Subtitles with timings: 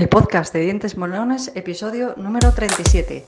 [0.00, 3.26] El podcast de Dientes Molones, episodio número 37.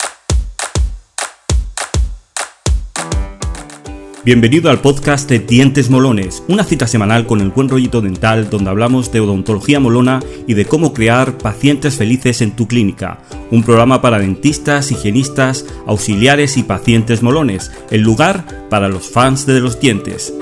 [4.25, 8.71] Bienvenido al podcast de Dientes Molones, una cita semanal con el buen rollito dental donde
[8.71, 13.19] hablamos de odontología molona y de cómo crear pacientes felices en tu clínica.
[13.51, 19.61] Un programa para dentistas, higienistas, auxiliares y pacientes molones, el lugar para los fans de
[19.61, 20.33] los dientes.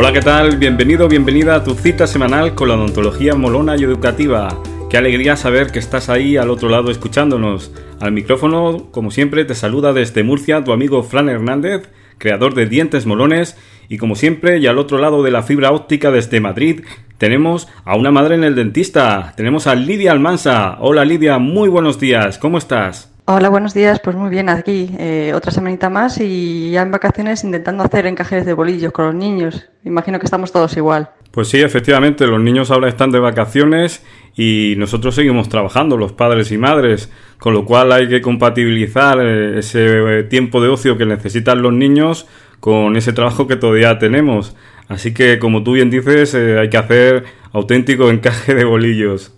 [0.00, 0.56] Hola, ¿qué tal?
[0.56, 4.48] Bienvenido, bienvenida a tu cita semanal con la odontología molona y educativa.
[4.88, 7.70] Qué alegría saber que estás ahí al otro lado escuchándonos.
[8.00, 13.04] Al micrófono, como siempre, te saluda desde Murcia tu amigo Fran Hernández, creador de Dientes
[13.04, 13.58] Molones,
[13.90, 16.80] y como siempre, y al otro lado de la fibra óptica desde Madrid,
[17.18, 19.34] tenemos a una madre en el dentista.
[19.36, 20.78] Tenemos a Lidia Almansa.
[20.80, 23.12] Hola Lidia, muy buenos días, ¿cómo estás?
[23.26, 24.00] Hola, buenos días.
[24.00, 28.44] Pues muy bien, aquí eh, otra semanita más y ya en vacaciones intentando hacer encajes
[28.44, 29.68] de bolillos con los niños.
[29.84, 31.10] Imagino que estamos todos igual.
[31.30, 34.04] Pues sí, efectivamente, los niños ahora están de vacaciones
[34.36, 39.58] y nosotros seguimos trabajando, los padres y madres, con lo cual hay que compatibilizar eh,
[39.60, 42.26] ese eh, tiempo de ocio que necesitan los niños
[42.58, 44.56] con ese trabajo que todavía tenemos.
[44.88, 49.32] Así que, como tú bien dices, hay que hacer auténtico encaje de bolillos.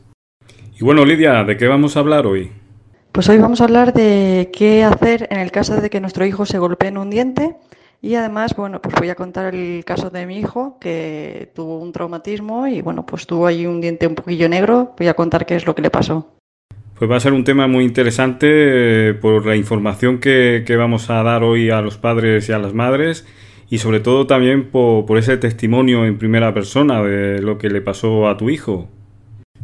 [0.80, 2.61] Y bueno, Lidia, ¿de qué vamos a hablar hoy?
[3.12, 6.46] Pues hoy vamos a hablar de qué hacer en el caso de que nuestro hijo
[6.46, 7.56] se golpee en un diente
[8.00, 11.92] y además, bueno, pues voy a contar el caso de mi hijo que tuvo un
[11.92, 14.94] traumatismo y bueno, pues tuvo ahí un diente un poquillo negro.
[14.96, 16.27] Voy a contar qué es lo que le pasó.
[16.98, 21.22] Pues va a ser un tema muy interesante eh, por la información que, vamos a
[21.22, 23.26] dar hoy a los padres y a las madres
[23.69, 28.26] y sobre todo también por ese testimonio en primera persona de lo que le pasó
[28.30, 28.88] a tu hijo.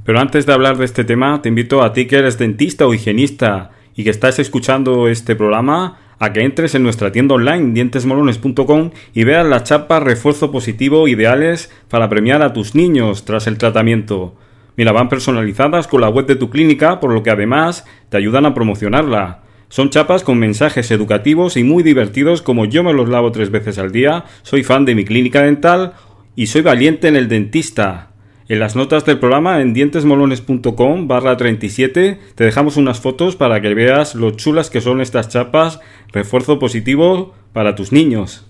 [0.09, 2.95] Pero antes de hablar de este tema, te invito a ti que eres dentista o
[2.95, 8.93] higienista y que estás escuchando este programa a que entres en nuestra tienda online dientesmolones.com
[9.13, 14.35] y veas las chapas refuerzo positivo ideales para premiar a tus niños tras el tratamiento.
[14.79, 18.47] Mira, van personalizadas con la web de tu clínica, por lo que además te ayudan
[18.47, 19.43] a promocionarla.
[19.69, 23.77] Son chapas con mensajes educativos y muy divertidos como yo me los lavo tres veces
[23.77, 25.93] al día, soy fan de mi clínica dental
[26.35, 28.08] y soy valiente en el dentista.
[28.51, 33.75] En las notas del programa en dientesmolones.com barra 37 te dejamos unas fotos para que
[33.75, 35.81] veas lo chulas que son estas chapas
[36.15, 38.47] refuerzo positivo para tus niños.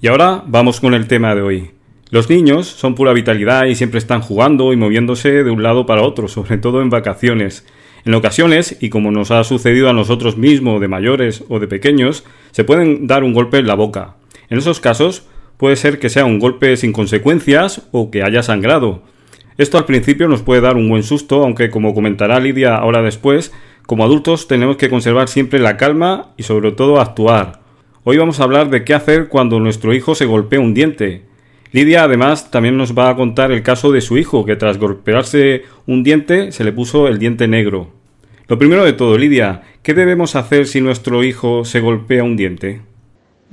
[0.00, 1.70] Y ahora vamos con el tema de hoy.
[2.10, 6.02] Los niños son pura vitalidad y siempre están jugando y moviéndose de un lado para
[6.02, 7.66] otro, sobre todo en vacaciones.
[8.04, 12.22] En ocasiones, y como nos ha sucedido a nosotros mismos de mayores o de pequeños,
[12.52, 14.14] se pueden dar un golpe en la boca.
[14.50, 15.26] En esos casos,
[15.56, 19.02] puede ser que sea un golpe sin consecuencias o que haya sangrado.
[19.56, 23.52] Esto al principio nos puede dar un buen susto, aunque como comentará Lidia ahora después,
[23.86, 27.60] como adultos tenemos que conservar siempre la calma y sobre todo actuar.
[28.02, 31.22] Hoy vamos a hablar de qué hacer cuando nuestro hijo se golpea un diente.
[31.70, 35.62] Lidia además también nos va a contar el caso de su hijo, que tras golpearse
[35.86, 37.92] un diente se le puso el diente negro.
[38.46, 42.82] Lo primero de todo, Lidia, ¿qué debemos hacer si nuestro hijo se golpea un diente?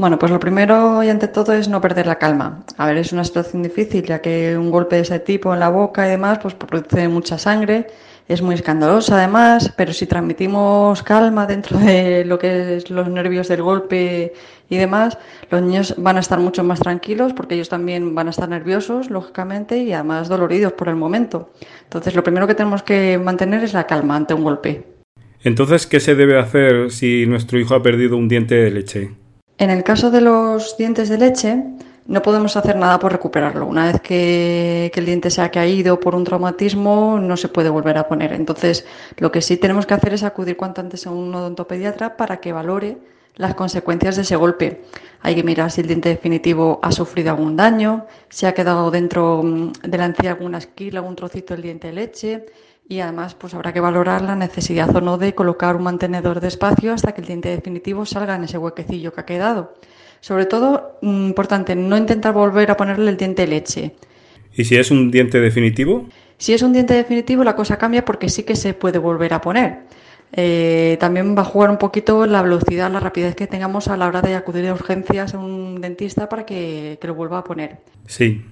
[0.01, 2.66] Bueno, pues lo primero y ante todo es no perder la calma.
[2.78, 5.69] A ver, es una situación difícil, ya que un golpe de ese tipo en la
[5.69, 7.85] boca y demás, pues produce mucha sangre,
[8.28, 13.47] es muy escandalosa además, pero si transmitimos calma dentro de lo que es los nervios
[13.47, 14.34] del golpe
[14.72, 15.19] y demás,
[15.51, 19.11] los niños van a estar mucho más tranquilos porque ellos también van a estar nerviosos,
[19.11, 21.51] lógicamente, y además doloridos por el momento.
[21.84, 24.84] Entonces, lo primero que tenemos que mantener es la calma ante un golpe.
[25.44, 29.20] Entonces, ¿qué se debe hacer si nuestro hijo ha perdido un diente de leche?
[29.61, 31.63] En el caso de los dientes de leche,
[32.07, 33.67] no podemos hacer nada por recuperarlo.
[33.67, 37.99] Una vez que, el diente se ha caído por un traumatismo, no se puede volver
[37.99, 38.33] a poner.
[38.33, 42.38] Entonces, lo que sí tenemos que hacer es acudir cuanto antes a un odontopediatra para
[42.38, 42.97] que valore
[43.35, 44.81] las consecuencias de ese golpe.
[45.22, 49.43] Hay que mirar si el diente definitivo ha sufrido algún daño, si ha quedado dentro
[49.43, 52.45] mm, de la encía alguna esquila, algún trocito del diente de leche,
[52.91, 56.50] y además pues habrá que valorar la necesidad o no de colocar un mantenedor de
[56.50, 59.73] espacio hasta que el diente definitivo salga en ese huequecillo que ha quedado.
[60.20, 63.96] Sobre todo, mm, importante, no intentar volver a ponerle el diente de leche.
[64.53, 66.09] ¿Y si es un diente definitivo?
[66.38, 69.40] Si es un diente definitivo la cosa cambia porque sí que se puede volver a
[69.40, 69.84] poner.
[70.34, 74.08] Eh, también va a jugar un poquito la velocidad, la rapidez que tengamos a la
[74.08, 77.78] hora de acudir a urgencias a un dentista para que, que lo vuelva a poner.
[78.05, 78.44] Sí.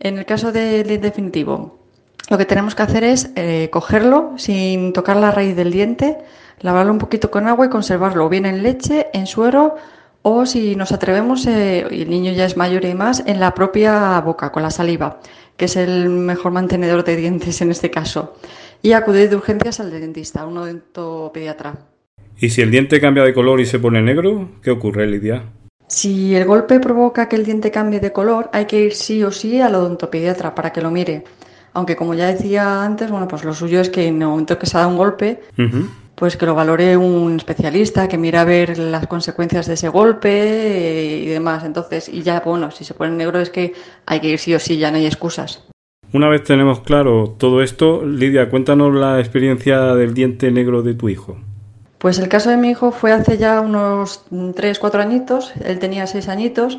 [0.00, 1.85] En el caso del diente definitivo,
[2.28, 6.18] lo que tenemos que hacer es eh, cogerlo sin tocar la raíz del diente,
[6.60, 9.76] lavarlo un poquito con agua y conservarlo bien en leche, en suero
[10.28, 13.54] o si nos atrevemos, eh, y el niño ya es mayor y más, en la
[13.54, 15.20] propia boca, con la saliva,
[15.56, 18.34] que es el mejor mantenedor de dientes en este caso.
[18.82, 21.76] Y acudir de urgencias al dentista, a un odontopediatra.
[22.40, 25.44] ¿Y si el diente cambia de color y se pone negro, qué ocurre, Lidia?
[25.86, 29.30] Si el golpe provoca que el diente cambie de color, hay que ir sí o
[29.30, 31.22] sí al odontopediatra para que lo mire.
[31.76, 34.64] Aunque como ya decía antes, bueno, pues lo suyo es que en el momento que
[34.64, 35.42] se da un golpe,
[36.14, 40.30] pues que lo valore un especialista, que mira a ver las consecuencias de ese golpe
[40.30, 41.64] eh, y demás.
[41.64, 43.74] Entonces, y ya, bueno, si se pone negro es que
[44.06, 45.64] hay que ir sí o sí, ya no hay excusas.
[46.14, 51.10] Una vez tenemos claro todo esto, Lidia, cuéntanos la experiencia del diente negro de tu
[51.10, 51.36] hijo.
[51.98, 54.24] Pues el caso de mi hijo fue hace ya unos
[54.54, 56.78] 3, 4 añitos, él tenía 6 añitos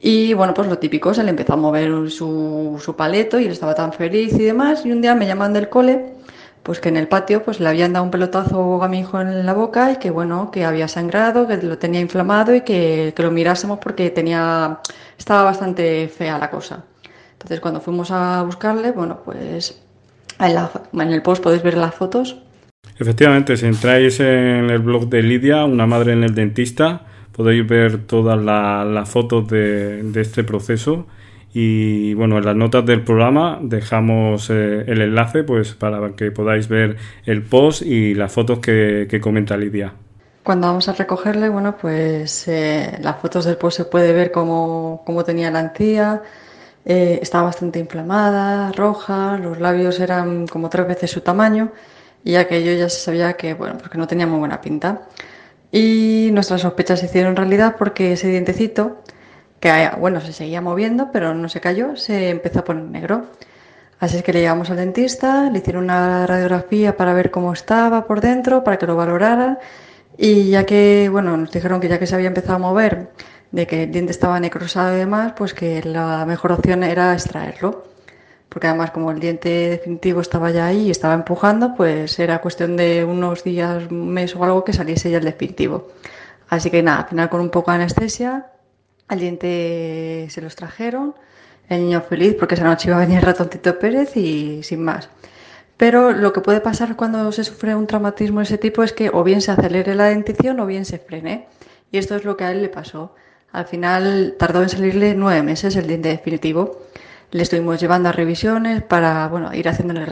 [0.00, 3.52] y bueno, pues lo típico, se le empezó a mover su, su paleto y él
[3.52, 6.14] estaba tan feliz y demás y un día me llaman del cole
[6.62, 9.46] pues que en el patio pues le habían dado un pelotazo a mi hijo en
[9.46, 13.22] la boca y que bueno, que había sangrado, que lo tenía inflamado y que, que
[13.22, 14.80] lo mirásemos porque tenía
[15.18, 16.84] estaba bastante fea la cosa.
[17.32, 19.80] Entonces cuando fuimos a buscarle, bueno, pues
[20.38, 22.36] en, en el post podéis ver las fotos
[22.98, 28.06] Efectivamente, si entráis en el blog de Lidia, una madre en el dentista, podéis ver
[28.06, 31.06] todas las fotos de, este proceso.
[31.52, 36.68] Y bueno, en las notas del programa dejamos eh, el enlace pues para que podáis
[36.68, 36.96] ver
[37.26, 39.92] el post y las fotos que, comenta Lidia.
[40.44, 45.02] Cuando vamos a recogerle, bueno, pues eh, las fotos del post se puede ver cómo,
[45.26, 46.22] tenía la encía,
[46.84, 51.72] eh, estaba bastante inflamada, roja, los labios eran como tres veces su tamaño
[52.24, 55.02] y aquello ya se sabía que, bueno, porque no tenía muy buena pinta.
[55.72, 59.02] Y nuestras sospechas se hicieron realidad porque ese dientecito,
[59.60, 63.26] que bueno, se seguía moviendo, pero no se cayó, se empezó a poner negro.
[64.00, 68.06] Así es que le llevamos al dentista, le hicieron una radiografía para ver cómo estaba
[68.06, 69.58] por dentro, para que lo valorara.
[70.16, 73.10] Y ya que, bueno, nos dijeron que ya que se había empezado a mover,
[73.52, 77.90] de que el diente estaba necrosado y demás, pues que la mejor opción era extraerlo
[78.50, 82.76] porque además como el diente definitivo estaba ya ahí y estaba empujando, pues era cuestión
[82.76, 85.88] de unos días, un mes o algo que saliese ya el definitivo.
[86.48, 88.50] Así que nada, al final con un poco de anestesia,
[89.08, 91.14] el diente se los trajeron,
[91.68, 95.08] el niño feliz porque esa noche iba a venir el ratoncito Pérez y sin más.
[95.76, 99.10] Pero lo que puede pasar cuando se sufre un traumatismo de ese tipo es que
[99.10, 101.46] o bien se acelere la dentición o bien se frene.
[101.92, 103.14] Y esto es lo que a él le pasó.
[103.52, 106.82] Al final tardó en salirle nueve meses el diente definitivo.
[107.32, 110.06] Le estuvimos llevando a revisiones para bueno, ir haciéndole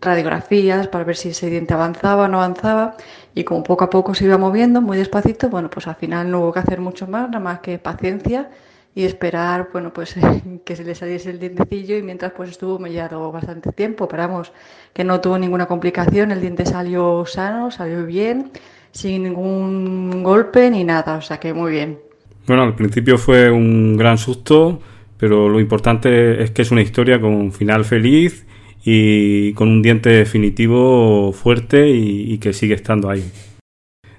[0.00, 2.96] radiografías para ver si ese diente avanzaba o no avanzaba.
[3.34, 6.40] Y como poco a poco se iba moviendo muy despacito, bueno, pues al final no
[6.40, 8.50] hubo que hacer mucho más, nada más que paciencia
[8.94, 10.14] y esperar, bueno, pues
[10.64, 11.96] que se le saliese el dientecillo.
[11.96, 14.52] Y mientras pues estuvo mellado bastante tiempo, esperamos
[14.92, 18.52] que no tuvo ninguna complicación, el diente salió sano, salió bien,
[18.90, 21.98] sin ningún golpe ni nada, o sea que muy bien.
[22.46, 24.80] Bueno, al principio fue un gran susto,
[25.22, 28.44] pero lo importante es que es una historia con un final feliz
[28.84, 33.22] y con un diente definitivo fuerte y, que sigue estando ahí.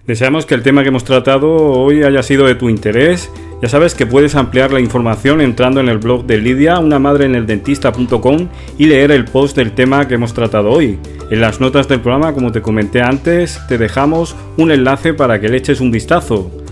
[0.07, 3.29] Deseamos que el tema que hemos tratado hoy haya sido de tu interés.
[3.61, 7.25] Ya sabes que puedes ampliar la información entrando en el blog de Lidia, una madre
[7.25, 8.47] en el dentista.com
[8.77, 10.99] y leer el post del tema que hemos tratado hoy.
[11.31, 15.49] En las notas del programa, como te comenté antes, te dejamos un enlace para que
[15.49, 16.62] le eches un vistazo.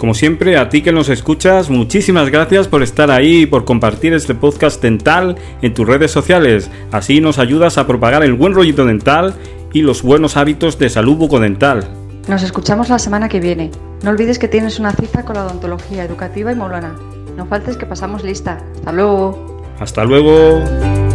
[0.00, 4.14] Como siempre, a ti que nos escuchas, muchísimas gracias por estar ahí y por compartir
[4.14, 6.70] este podcast dental en tus redes sociales.
[6.90, 9.34] Así nos ayudas a propagar el buen rollito dental
[9.74, 11.86] y los buenos hábitos de salud bucodental.
[12.28, 13.70] Nos escuchamos la semana que viene.
[14.02, 16.96] No olvides que tienes una cita con la odontología educativa y molona.
[17.36, 18.58] No faltes que pasamos lista.
[18.76, 19.62] Hasta luego.
[19.78, 21.09] Hasta luego.